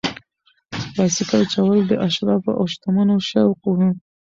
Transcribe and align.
بایسکل 0.95 1.41
چلول 1.53 1.79
د 1.87 1.93
اشرافو 2.07 2.51
او 2.59 2.65
شتمنو 2.73 3.15
شوق 3.29 3.61
و. 3.67 3.75